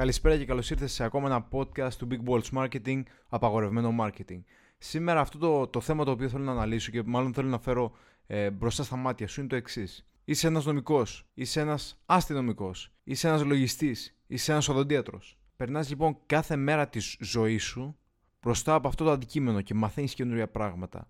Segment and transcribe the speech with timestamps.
[0.00, 4.40] Καλησπέρα και καλώς ήρθατε σε ακόμα ένα podcast του Big Balls Marketing, απαγορευμένο marketing.
[4.78, 7.92] Σήμερα αυτό το, το θέμα το οποίο θέλω να αναλύσω και μάλλον θέλω να φέρω
[8.26, 10.06] ε, μπροστά στα μάτια σου είναι το εξής.
[10.24, 15.38] Είσαι ένας νομικός, είσαι ένας αστυνομικός, είσαι ένας λογιστής, είσαι ένας οδοντίατρος.
[15.56, 17.96] Περνάς λοιπόν κάθε μέρα της ζωής σου
[18.42, 21.08] μπροστά από αυτό το αντικείμενο και μαθαίνεις καινούρια πράγματα.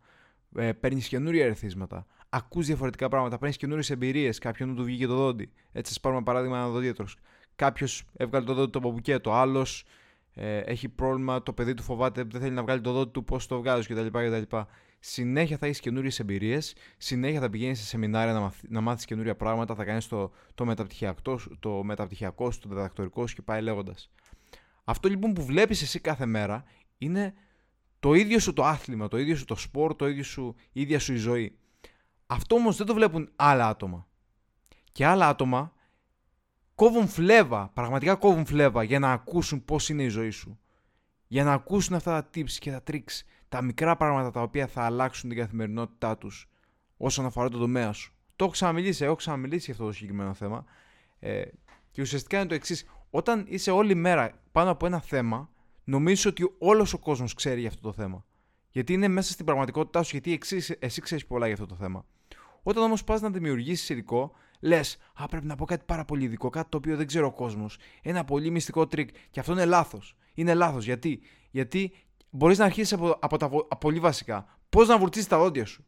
[0.57, 2.07] Ε, παίρνεις καινούρια ερεθίσματα.
[2.29, 3.38] Ακούς διαφορετικά πράγματα.
[3.38, 4.38] Παίρνεις καινούριε εμπειρίες.
[4.38, 5.52] Κάποιον του βγήκε το δόντι.
[5.72, 7.07] Έτσι, ας πάρουμε παράδειγμα ένα οδοντίατρο
[7.61, 9.84] κάποιος έβγαλε το δόντι του από μπουκέτο, άλλος
[10.34, 13.46] ε, έχει πρόβλημα, το παιδί του φοβάται, δεν θέλει να βγάλει το δόντι του, πώς
[13.46, 14.07] το βγάζεις κτλ.
[14.07, 14.57] κτλ.
[15.00, 19.36] Συνέχεια θα έχεις καινούριες εμπειρίες, συνέχεια θα πηγαίνεις σε σεμινάρια να, μαθ, να μάθεις καινούρια
[19.36, 24.11] πράγματα, θα κάνεις το, το, μεταπτυχιακό, το μεταπτυχιακό σου, το διδακτορικό σου και πάει λέγοντας.
[24.85, 26.64] Αυτό λοιπόν που βλέπεις εσύ κάθε μέρα
[26.99, 27.35] είναι
[28.00, 30.99] το ίδιο σου το άθλημα, το ίδιο σου το σπορ, το ίδιο σου, η ίδια
[30.99, 31.57] σου η ζωή.
[32.27, 34.06] Αυτό όμως δεν το βλέπουν άλλα άτομα.
[34.92, 35.72] Και άλλα άτομα
[36.80, 40.58] κόβουν φλέβα, πραγματικά κόβουν φλέβα για να ακούσουν πώς είναι η ζωή σου.
[41.27, 44.82] Για να ακούσουν αυτά τα tips και τα tricks, τα μικρά πράγματα τα οποία θα
[44.82, 46.48] αλλάξουν την καθημερινότητά τους
[46.96, 48.12] όσον αφορά το τομέα σου.
[48.36, 50.64] Το έχω ξαναμιλήσει, έχω ξαναμιλήσει για αυτό το συγκεκριμένο θέμα.
[51.18, 51.42] Ε,
[51.90, 52.86] και ουσιαστικά είναι το εξής.
[53.10, 55.50] Όταν είσαι όλη μέρα πάνω από ένα θέμα,
[55.84, 58.24] νομίζω ότι όλος ο κόσμος ξέρει για αυτό το θέμα.
[58.70, 62.06] Γιατί είναι μέσα στην πραγματικότητά σου, γιατί εσύ, εσύ ξέρεις πολλά για αυτό το θέμα.
[62.62, 66.50] Όταν όμως πας να δημιουργήσεις υλικό, λες, Α, πρέπει να πω κάτι πάρα πολύ ειδικό,
[66.50, 67.78] κάτι το οποίο δεν ξέρει ο κόσμος.
[68.03, 69.08] Ένα πολύ μυστικό τρικ.
[69.30, 70.17] Και αυτό είναι λάθος.
[70.34, 70.84] Είναι λάθος.
[70.84, 71.92] Γιατί, Γιατί
[72.30, 74.58] μπορείς να αρχίσεις από, από τα από πολύ βασικά.
[74.69, 75.84] Πώς να βουρτσίσεις τα δόντια σου;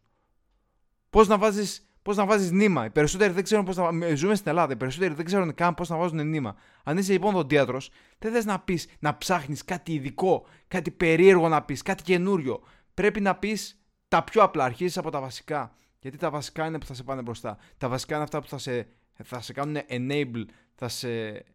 [1.11, 4.15] Πώς να βάζεις πώς να βάζεις νήμα; Οι περισσότεροι δεν ξέρουν πώς να.
[4.15, 4.73] Ζούμε στην Ελλάδα.
[4.73, 6.55] Οι περισσότεροι δεν ξέρουν καν πώς να βάζουν νήμα.
[6.85, 11.63] Αν είσαι λοιπόν οδοντίατρος, δεν θες να πεις να ψάχνεις κάτι ειδικό, κάτι περίεργο να
[11.63, 12.63] πεις, κάτι καινούριο.
[12.95, 14.65] Πρέπει να πεις τα πιο απλά.
[14.65, 15.77] Αρχίζεις από τα βασικά.
[16.03, 17.59] Γιατί τα βασικά είναι που θα σε πάνε μπροστά.
[17.79, 18.89] Τα βασικά είναι αυτά που θα σε,
[19.25, 21.09] θα σε κάνουν enable, θα σε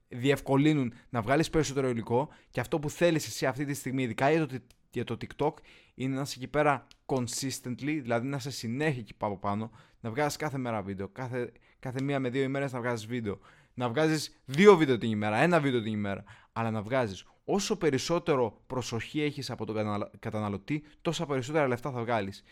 [0.08, 4.48] διευκολύνουν να βγάλεις περισσότερο υλικό και αυτό που θέλεις εσύ αυτή τη στιγμή, ειδικά για
[4.48, 4.58] το,
[4.92, 5.54] για το TikTok,
[5.96, 10.38] είναι να είσαι εκεί πέρα consistently, δηλαδή να είσαι συνέχεια εκεί από πάνω, να βγάζεις
[10.38, 13.40] κάθε μέρα βίντεο, κάθε, κάθε μία με δύο ημέρες να βγάζεις βίντεο,
[13.74, 17.26] να βγάζεις δύο βίντεο την ημέρα, ένα βίντεο την ημέρα, αλλά να βγάζεις.
[17.46, 22.44] Όσο περισσότερο προσοχή έχεις από τον καταναλωτή, τόσα περισσότερα λεφτά θα βγάλεις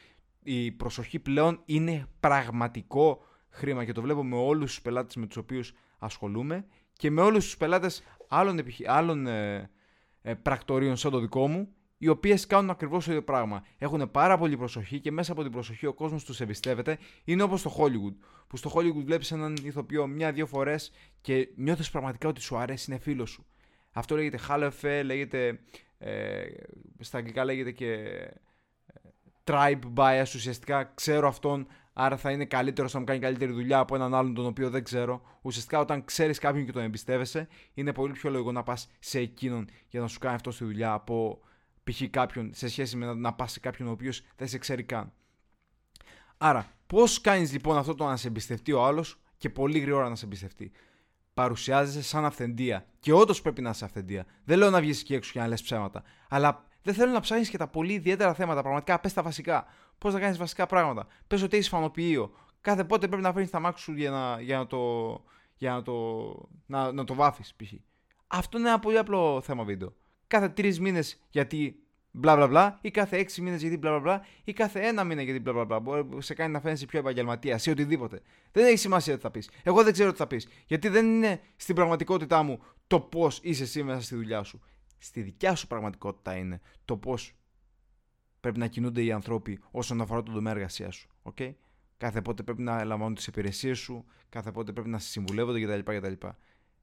[0.47, 5.37] η προσοχή πλέον είναι πραγματικό χρήμα και το βλέπω με όλους τους πελάτες με τους
[5.37, 8.87] οποίους ασχολούμαι και με όλους τους πελάτες άλλων, επιχει...
[8.87, 9.69] άλλων ε,
[10.21, 13.65] ε, πρακτορείων σαν το δικό μου οι οποίες κάνουν ακριβώς το ίδιο πράγμα.
[13.77, 16.97] Έχουν πάρα πολύ προσοχή και μέσα από την προσοχή ο κόσμος τους εμπιστεύεται.
[17.23, 18.15] Είναι όπως στο Hollywood,
[18.47, 20.91] που στο Hollywood βλέπεις έναν ηθοποιό μια-δύο φορές
[21.21, 23.45] και νιώθεις πραγματικά ότι σου αρέσει, είναι φίλος σου.
[23.91, 24.71] Αυτό λέγεται Halo
[25.03, 25.59] λέγεται,
[25.97, 26.43] ε,
[26.99, 28.07] στα αγγλικά λέγεται και
[29.45, 33.95] tribe bias, ουσιαστικά ξέρω αυτόν, άρα θα είναι καλύτερος να μου κάνει καλύτερη δουλειά από
[33.95, 35.21] έναν άλλον τον οποίο δεν ξέρω.
[35.41, 39.67] Ουσιαστικά όταν ξέρεις κάποιον και τον εμπιστεύεσαι, είναι πολύ πιο λογικό να πας σε εκείνον
[39.87, 41.39] για να σου κάνει αυτό τη δουλειά από
[41.83, 42.01] π.χ.
[42.09, 45.11] κάποιον σε σχέση με να, να πας σε κάποιον ο οποίος δεν σε ξέρει καν.
[46.37, 50.15] Άρα, πώς κάνεις λοιπόν αυτό το να σε εμπιστευτεί ο άλλος και πολύ γρήγορα να
[50.15, 50.71] σε εμπιστευτεί;
[51.33, 52.85] Παρουσιάζεσαι σαν αυθεντία.
[52.99, 54.25] Και όντως πρέπει να είσαι αυθεντία.
[54.43, 56.03] Δεν λέω να βγεις εκεί έξω και να λες ψέματα.
[56.29, 58.61] Αλλά δεν θέλω να ψάχνεις και τα πολύ ιδιαίτερα θέματα.
[58.61, 59.65] Πραγματικά πες τα βασικά.
[59.97, 61.07] Πώς να κάνεις βασικά πράγματα.
[61.27, 62.31] Πες ότι έχεις φανοποιείο.
[62.61, 65.23] Κάθε πότε πρέπει να φέρνεις τα μάξι σου για να, για να το,
[65.55, 65.93] για να το,
[66.65, 67.73] να, να το βάφεις π.χ.
[68.27, 69.93] Αυτό είναι ένα πολύ απλό θέμα βίντεο.
[70.27, 71.79] Κάθε τρεις μήνες γιατί
[72.11, 75.21] μπλα μπλα μπλα ή κάθε έξι μήνες γιατί μπλα μπλα μπλα ή κάθε ένα μήνα
[75.21, 76.01] γιατί μπλα μπλα μπλα.
[76.03, 78.21] Μπορεί σε κάνει να φαίνεσαι πιο επαγγελματία ή οτιδήποτε.
[78.51, 79.49] Δεν έχει σημασία τι θα πεις.
[79.63, 80.47] Εγώ δεν ξέρω τι θα πεις.
[80.65, 84.61] Γιατί δεν είναι στην πραγματικότητά μου το πώς είσαι εσύ μέσα στη δουλειά σου
[85.05, 87.33] στη δικιά σου πραγματικότητα είναι το πώς
[88.39, 91.09] πρέπει να κινούνται οι άνθρωποι όσον αφορά τον τομέα εργασίας σου.
[91.23, 91.53] Okay?
[91.97, 95.91] Κάθε πότε πρέπει να λαμβάνουν τις υπηρεσίες σου, κάθε πότε πρέπει να σε συμβουλεύονται κτλ.
[95.97, 96.27] κτλ.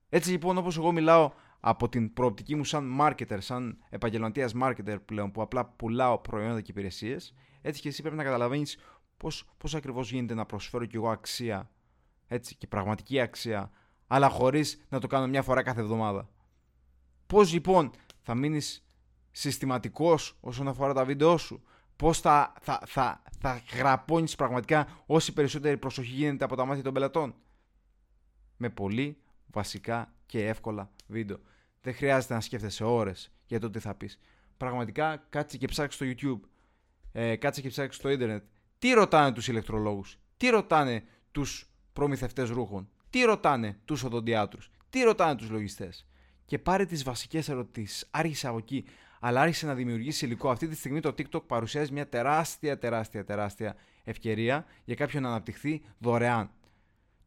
[0.09, 5.31] Έτσι λοιπόν, όπως εγώ μιλάω από την προοπτική μου σαν marketer, σαν επαγγελματίας marketer πλέον,
[5.31, 8.79] που απλά πουλάω προϊόντα και υπηρεσίες, έτσι και εσύ πρέπει να καταλαβαίνεις
[9.57, 11.71] πώς ακριβώς γίνεται να προσφέρω κι εγώ αξία
[12.27, 13.71] έτσι, και πραγματική αξία,
[14.07, 16.29] αλλά χωρίς να το κάνω μια φορά κάθε εβδομάδα.
[17.27, 17.91] Πώς λοιπόν
[18.23, 18.87] θα μείνεις
[19.31, 21.63] συστηματικός όσον αφορά τα βίντεό σου,
[21.97, 26.93] πώς θα, θα, θα, θα γραπώνεις πραγματικά όση περισσότερη προσοχή γίνεται από τα μάτια των
[26.93, 27.35] πελατών.
[28.57, 29.17] Με πολύ
[29.47, 31.39] βασικά και εύκολα βίντεο.
[31.81, 34.19] Δεν χρειάζεται να σκέφτεσαι ώρες για το τι θα πεις.
[34.57, 36.49] Πραγματικά κάτσε και ψάξει στο YouTube,
[37.13, 38.45] ε, κάτσε και ψάξει στο ίντερνετ.
[38.79, 45.35] Τι ρωτάνε τους ηλεκτρολόγους, τι ρωτάνε τους προμηθευτές ρούχων, τι ρωτάνε τους οδοντιάτρους, τι ρωτάνε
[45.35, 46.07] τους λογιστές;
[46.53, 48.09] Και πάρε τις βασικές ερωτήσεις.
[48.11, 48.85] Άρχισε από εκεί,
[49.21, 50.51] αλλά άρχισε να δημιουργήσει υλικό.
[50.51, 55.83] Αυτή τη στιγμή το TikTok παρουσιάζει μια τεράστια, τεράστια, τεράστια ευκαιρία για κάποιον να αναπτυχθεί
[55.99, 56.51] δωρεάν.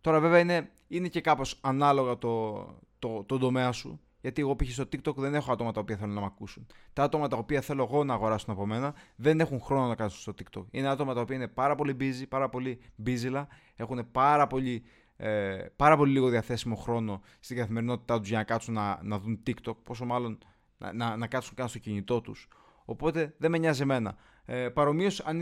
[0.01, 2.65] Τώρα βέβαια είναι, είναι και κάπως ανάλογα το,
[2.99, 4.71] το, το τομέα σου, Γιατί εγώ π.χ.
[4.71, 6.65] στο TikTok δεν έχω άτομα τα οποία θέλουν να με ακούσουν.
[6.93, 10.19] Τα άτομα τα οποία θέλω εγώ να αγοράσουν από μένα δεν έχουν χρόνο να κάτσουν
[10.19, 10.65] στο TikTok.
[10.71, 13.43] Είναι άτομα τα οποία είναι πάρα πολύ busy, πάρα πολύ busy,
[13.75, 14.83] έχουν πάρα πολύ,
[15.17, 19.43] ε, πάρα πολύ λίγο διαθέσιμο χρόνο στην καθημερινότητά τους για να κάτσουν να, να δουν
[19.47, 20.37] TikTok, πόσο μάλλον
[20.77, 22.47] να, να, να κάτσουν καν στο κινητό τους.
[22.85, 24.15] Οπότε δεν με νοιάζει εμένα.
[24.45, 25.41] Ε, Παρομοίως, αν,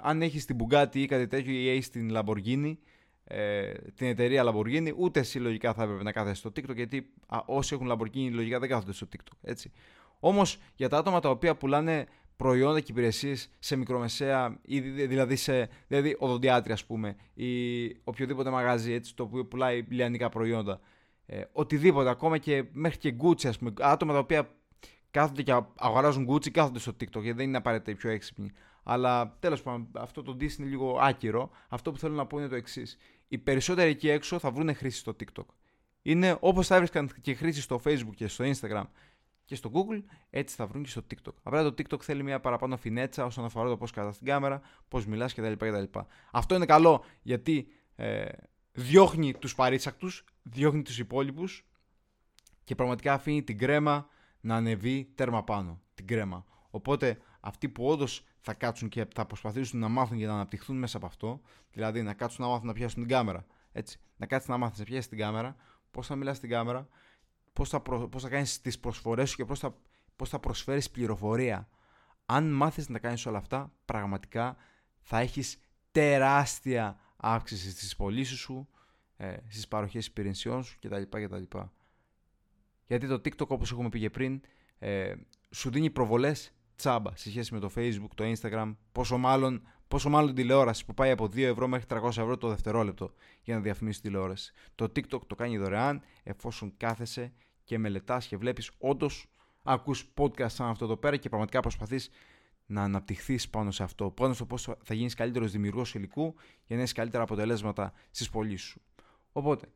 [0.00, 2.76] αν έχεις την Bugatti ή κάτι τέτοιο ή έχεις την Lamborghini,
[3.24, 7.38] ε, την εταιρεία Lamborghini, ούτε εσύ λογικά θα έπρεπε να κάθεσαι στο TikTok, γιατί α,
[7.46, 9.36] όσοι έχουν Lamborghini λογικά δεν κάθονται στο TikTok.
[9.42, 9.72] Έτσι.
[10.20, 12.06] Όμως για τα άτομα τα οποία πουλάνε
[12.40, 17.50] προϊόντα και υπηρεσίες σε μικρομεσαία, ή δηλαδή σε δηλαδή οδοντιάτρια, ας πούμε, ή
[18.04, 20.80] οποιοδήποτε μαγαζί έτσι, το οποίο πουλάει λιανικά προϊόντα.
[21.26, 24.48] Ε, οτιδήποτε, ακόμα και μέχρι και Gucci, ας πούμε, άτομα τα οποία
[25.10, 28.50] κάθονται και αγοράζουν Gucci, κάθονται στο TikTok, γιατί δεν είναι απαραίτητα οι πιο έξυπνοι.
[28.82, 31.50] Αλλά τέλος πάντων, αυτό το diss είναι λίγο άκυρο.
[31.68, 32.96] Αυτό που θέλω να πω είναι το εξής.
[33.28, 35.46] Οι περισσότεροι εκεί έξω θα βρουν χρήση στο TikTok.
[36.02, 38.84] Είναι όπως θα έβρισκαν και χρήση στο Facebook και στο Instagram
[39.50, 41.34] και στο Google, έτσι θα βρουν και στο TikTok.
[41.42, 45.06] Απλά το TikTok θέλει μια παραπάνω φινέτσα όσον αφορά το πώς κατά την κάμερα, πώς
[45.06, 45.64] μιλάς κτλ,
[46.30, 48.28] Αυτό είναι καλό γιατί ε,
[48.72, 51.66] διώχνει τους παρήσακτους, διώχνει τους υπόλοιπους
[52.64, 54.08] και πραγματικά αφήνει την κρέμα
[54.40, 55.80] να ανεβεί τέρμα πάνω.
[55.94, 56.44] Την κρέμα.
[56.70, 60.96] Οπότε αυτοί που όντως θα κάτσουν και θα προσπαθήσουν να μάθουν και να αναπτυχθούν μέσα
[60.96, 63.46] από αυτό, δηλαδή να κάτσουν να μάθουν να πιάσουν την κάμερα.
[63.72, 64.00] Έτσι.
[64.16, 65.56] Να κάτσεις να μάθεις να πιάσεις την κάμερα,
[65.90, 66.88] πώς θα μιλάς στην κάμερα,
[67.52, 69.76] πώς θα, προ, πώς θα κάνεις τις προσφορές σου και πώς θα,
[70.16, 71.68] πώς θα προσφέρεις πληροφορία.
[72.26, 74.56] Αν μάθεις να κάνεις όλα αυτά, πραγματικά
[75.00, 75.58] θα έχεις
[75.90, 78.68] τεράστια αύξηση στις πωλήσεις σου,
[79.16, 81.58] ε, στις παροχές υπηρεσιών σου κτλ, κτλ.
[82.86, 84.40] Γιατί το TikTok, όπως έχουμε πει και πριν,
[84.78, 85.14] ε,
[85.50, 90.34] σου δίνει προβολές τσάμπα σε σχέση με το Facebook, το Instagram, πόσο μάλλον, πόσο μάλλον
[90.34, 94.52] τηλεόραση που πάει από 2 ευρώ μέχρι 300 ευρώ το δευτερόλεπτο για να διαφημίσει τηλεόραση.
[94.74, 97.32] Το TikTok το κάνει δωρεάν εφόσον κάθεσαι
[97.64, 99.30] και μελετάς και βλέπεις όντως
[99.62, 102.10] ακούς podcast σαν αυτό εδώ πέρα και πραγματικά προσπαθείς
[102.66, 106.34] να αναπτυχθείς πάνω σε αυτό, πάνω στο πώς θα γίνεις καλύτερος δημιουργός υλικού
[106.64, 108.80] για να έχει καλύτερα αποτελέσματα στις πωλήσεις σου.
[109.32, 109.66] Οπότε,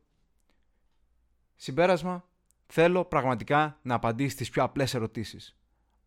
[1.55, 2.25] συμπέρασμα,
[2.65, 5.55] θέλω πραγματικά να απαντήσεις τι πιο απλές ερωτήσεις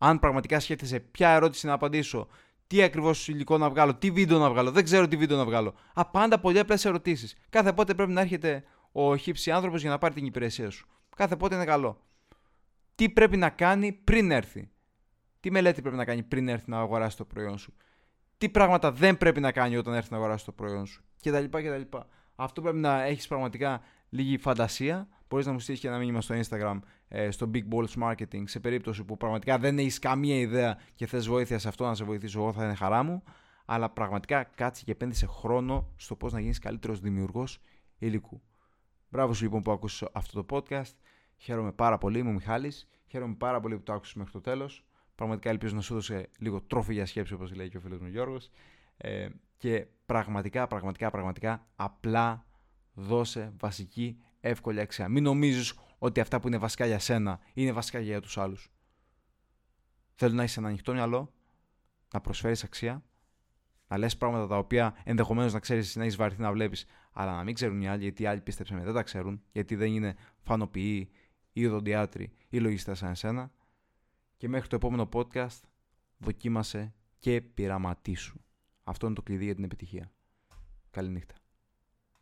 [0.01, 2.27] αν πραγματικά σκέφτεσαι ποια ερώτηση να απαντήσω,
[2.69, 5.73] τι ακριβώς υλικό να βγάλω, τι βίντεο να βγάλω, δεν ξέρω τι βίντεο να βγάλω.
[5.93, 7.35] Απάντα πολύ απλές ερωτήσεις.
[7.49, 10.87] Κάθε πότε πρέπει να έρχεται ο χύψη άνθρωπος για να πάρει την υπηρεσία σου.
[11.15, 12.01] Κάθε πότε είναι καλό.
[12.95, 14.69] Τι πρέπει να κάνει πριν έρθει;
[15.39, 17.73] Τι μελέτη πρέπει να κάνει πριν έρθει να αγοράσει το προϊόν σου;
[18.37, 21.43] Τι πράγματα δεν πρέπει να κάνει όταν έρθει να αγοράσει το προϊόν σου; Κτλ.
[21.43, 21.97] κτλ.
[22.35, 26.35] Αυτό πρέπει να έχεις πραγματικά λίγη φαντασία Μπορείς να μου στείλεις και ένα μήνυμα στο
[26.39, 31.05] Instagram, ε, στο Big Balls Marketing, σε περίπτωση που πραγματικά δεν έχεις καμία ιδέα και
[31.05, 33.23] θες βοήθεια σε αυτό να σε βοηθήσω εγώ, θα είναι χαρά μου.
[33.65, 37.61] Αλλά πραγματικά κάτσε και επένδυσε χρόνο στο πώς να γίνεις καλύτερος δημιουργός
[37.97, 38.41] υλικού.
[39.09, 40.93] Μπράβο σου λοιπόν που άκουσες αυτό το podcast.
[41.37, 42.87] Χαίρομαι πάρα πολύ, είμαι ο Μιχάλης.
[43.07, 44.85] Χαίρομαι πάρα πολύ που το άκουσες μέχρι το τέλος.
[45.15, 48.07] Πραγματικά ελπίζω να σου έδωσε λίγο τρόφι για σκέψη, όπως λέει και ο φίλος μου
[48.07, 48.49] Γιώργος.
[48.97, 49.27] Ε,
[49.57, 52.45] και πραγματικά, πραγματικά, πραγματικά απλά
[52.99, 55.07] δώσε βασική εύκολη αξία.
[55.07, 58.71] Μην νομίζεις ότι αυτά που είναι βασικά για σένα είναι βασικά για τους άλλους.
[60.15, 61.33] Θέλω να έχεις ένα ανοιχτό μυαλό,
[62.13, 63.03] να προσφέρεις αξία,
[63.87, 67.43] να λες πράγματα τα οποία ενδεχομένως να ξέρεις να έχεις βαρεθεί να βλέπεις, αλλά να
[67.43, 70.15] μην ξέρουν οι άλλοι, γιατί οι άλλοι πίστεψε με δεν τα ξέρουν, γιατί δεν είναι
[70.41, 71.09] φανοποιοί
[71.53, 73.51] ή οδοντιάτροι ή λογιστές σαν εσένα.
[74.37, 75.59] Και μέχρι το επόμενο podcast,
[76.17, 78.39] δοκίμασε και πειραματίσου.
[78.83, 80.11] Αυτό είναι το κλειδί για την επιτυχία.
[80.91, 81.38] Καληνύχτα.